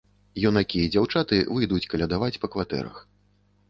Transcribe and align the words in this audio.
Юнакі 0.49 0.79
і 0.85 0.87
дзяўчаты 0.95 1.41
выйдуць 1.59 1.85
калядаваць 1.95 2.35
па 2.43 2.47
кватэрах. 2.57 3.03